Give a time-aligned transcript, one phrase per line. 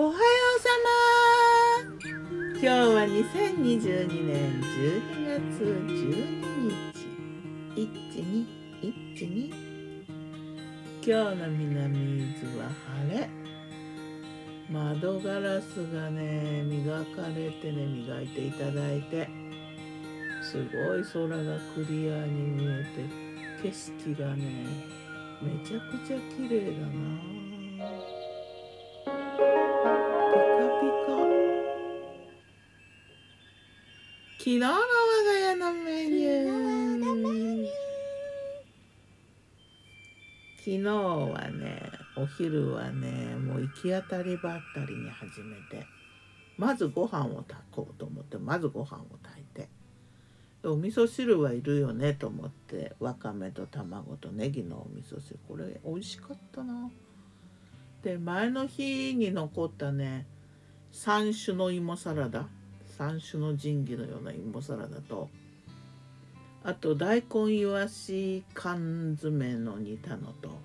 [0.00, 0.70] おはようさ
[1.76, 1.92] ま
[2.52, 7.04] 今日は2022年12月12日
[9.20, 9.52] 1212
[11.04, 12.70] 今日の南伊豆は
[13.04, 13.28] 晴れ。
[14.70, 19.28] 窓ガラスがね磨かれてね磨いていただいて。
[20.42, 24.46] すごい空がクリアに見えて景色がね
[25.42, 28.19] めちゃくちゃ綺麗だな。
[34.40, 37.66] 昨日の我が家のメニュー。
[40.56, 41.82] 昨日はね
[42.16, 45.86] お昼はねもう行き当たりばったりに始めて。
[46.56, 49.68] まずご飯を炊こうと思ってまずご飯を炊いて。
[50.64, 55.38] お味噌汁はいるよねと思ってわかめと卵とネギのお味噌汁。
[55.48, 56.90] これ美味しかったな。
[58.02, 60.24] で前の日に残ったね
[60.94, 62.48] 3種の芋サラダ。
[63.00, 65.30] 三種の神器のような芋サラダと。
[66.62, 70.60] あと大根いわし缶詰の煮たのと。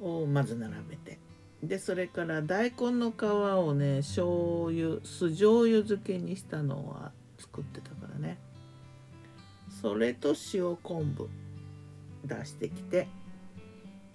[0.00, 1.18] をまず並べて。
[1.64, 8.38] でそれから大根の皮をね醤油酢醤油漬けにしたのは作ってたからね。
[9.82, 11.28] それと塩昆布。
[12.24, 13.08] 出してきて。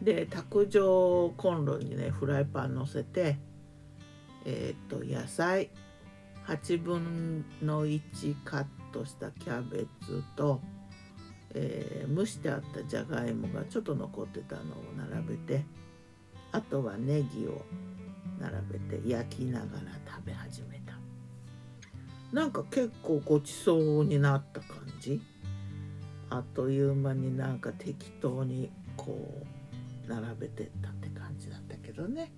[0.01, 3.37] で卓上コンロにねフライパン乗せて。
[4.45, 5.71] えっ、と野菜。
[6.49, 10.59] 8分の1カットしたキャベツと、
[11.53, 14.65] えー、蒸してあったじゃがいもがちょっと残ってたのを
[14.97, 15.63] 並べて
[16.51, 17.61] あとはネギを
[18.39, 19.69] 並べて焼きながら
[20.07, 20.93] 食べ始めた
[22.33, 25.21] なんか結構ごちそうになった感じ
[26.31, 29.43] あっという間になんか適当にこ
[30.07, 32.31] う並べてったって感じだったけどね。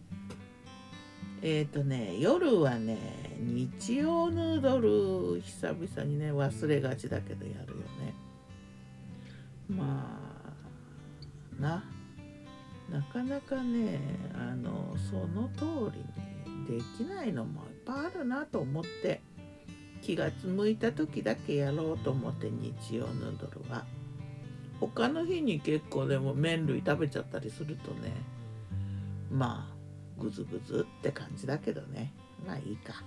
[1.41, 2.97] えっ、ー、とね夜はね
[3.41, 8.13] 日曜ヌードル久々にね忘れがちだけどやるよね。
[9.67, 10.19] ま
[11.59, 11.83] あな。
[12.91, 13.99] なかなかね
[14.35, 19.21] あのその通りにできないのもいっぱいあるなと思って
[20.01, 23.85] 気が向いた時だけやろうと思って日曜ヌードルは。
[24.81, 28.11] 他の日に結構でも麺類食べちゃったりするとね
[29.31, 32.13] まあグズグズって感じだけどね。
[32.45, 33.03] まあいいか。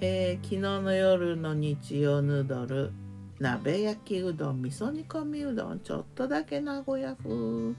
[0.00, 2.92] えー、昨日の夜の日曜ヌードル
[3.40, 7.74] 鍋焼きうどん味噌煮込みうどんちょっとだけ名古屋風。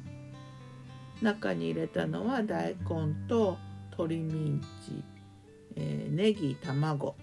[1.22, 3.58] 中に入れたのは大根と
[3.92, 5.02] 鶏ミンチ、
[5.78, 7.16] えー、ネギ卵。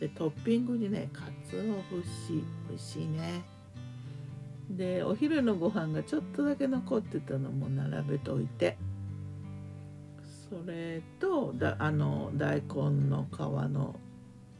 [0.00, 2.42] でトッピングにねかつお節。
[2.68, 3.44] 美味しいね。
[4.68, 8.76] でお昼のご飯がちょっとだけ残ってたのも並べといて。
[10.50, 13.94] それとだあの大根の皮の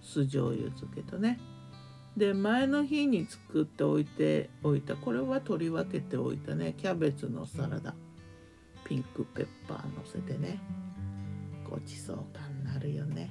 [0.02, 1.38] 酢醤油漬けとね。
[2.16, 7.94] で前の日に作っておいておいたこれは取り分けておいたねキャベツのサラダ。
[8.84, 10.60] ピンクペッパーのせてね。
[11.68, 13.30] ごちそう感になるよね。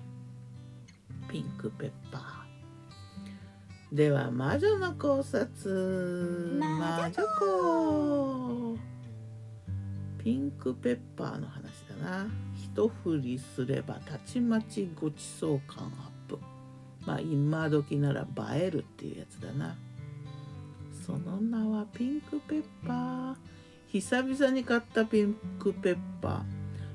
[1.29, 3.95] ピンクペッパー。
[3.95, 6.57] では魔女の考察。
[6.59, 8.77] 魔女子
[10.23, 12.27] ピンクペッパーの話だな。
[12.55, 16.18] 一振りすればたちまちごちそう感アップ
[17.09, 19.75] まあ今時なら映えるっていうやつだな。
[21.05, 23.35] その名はピンクペッパー。
[23.87, 26.45] 久々に買ったピンクペッパ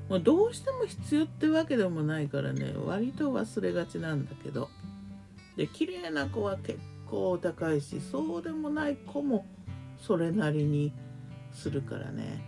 [0.07, 0.09] ー。
[0.09, 2.73] もうどうしても必要ってわけでもないからね。
[2.85, 4.69] 割と忘れがちなんだけど。
[5.57, 9.45] で綺麗な子は結構高いしそうでもない子も
[9.97, 10.93] それなりに
[11.53, 12.41] するからね。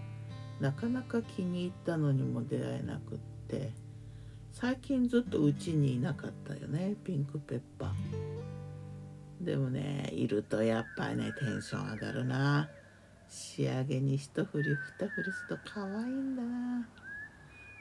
[0.61, 3.17] なかなか気に入ったのにも出会えなくっ
[3.49, 3.86] て。
[4.59, 9.45] 最近ずっとうちにいなかったよねピンクペッパー。
[9.45, 12.67] でもねいるとやっぱりねテンション上がるな。
[13.29, 14.69] 仕上げに一振り
[14.99, 16.49] 二振りすると可愛いんだな。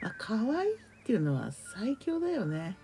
[0.03, 2.77] まあ可愛いっていうのは最強だよね。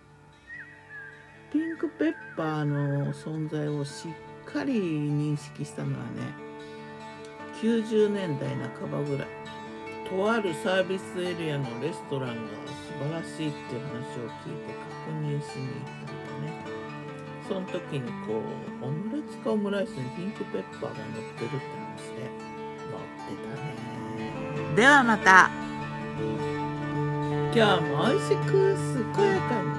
[1.51, 6.34] ピンクペッパーの存在をしっかり認識したのはね
[7.62, 9.28] 90年代半ばぐらい。
[10.10, 12.34] とあるサービスエリアのレストランが
[13.04, 16.56] 晴らしいっていう話を聞いて確認しに行ったんだね。
[17.48, 18.40] その時にこ
[18.82, 20.96] うオムレツかオムライスにピンクペッパーが乗っ
[21.36, 22.24] てるって話で。
[22.92, 24.76] 乗ってたね。
[24.76, 25.50] ではまた。
[27.56, 28.52] 今日も美味しく
[29.16, 29.73] 健やかに